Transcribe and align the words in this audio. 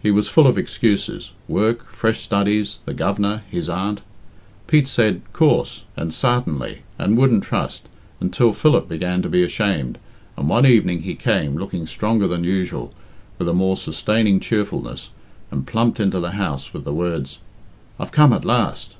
He 0.00 0.12
was 0.12 0.28
full 0.28 0.46
of 0.46 0.56
excuses 0.56 1.32
work 1.48 1.84
fresh 1.90 2.20
studies 2.20 2.78
the 2.84 2.94
Governor 2.94 3.42
his 3.50 3.68
aunt. 3.68 4.02
Pete 4.68 4.86
said 4.86 5.20
"Coorse," 5.32 5.82
and 5.96 6.14
"Sartenly," 6.14 6.82
and 6.96 7.16
"Wouldn't 7.16 7.42
trust," 7.42 7.88
until 8.20 8.52
Philip 8.52 8.88
began 8.88 9.20
to 9.22 9.28
be 9.28 9.42
ashamed, 9.42 9.98
and 10.36 10.48
one 10.48 10.64
evening 10.64 11.02
he 11.02 11.16
came, 11.16 11.56
looking 11.56 11.88
stronger 11.88 12.28
than 12.28 12.44
usual, 12.44 12.94
with 13.36 13.48
a 13.48 13.52
more 13.52 13.76
sustaining 13.76 14.38
cheerfulness, 14.38 15.10
and 15.50 15.66
plumped 15.66 15.98
into 15.98 16.20
the 16.20 16.30
house 16.38 16.72
with 16.72 16.84
the 16.84 16.94
words, 16.94 17.40
"I've 17.98 18.12
come 18.12 18.32
at 18.32 18.44
last!" 18.44 18.94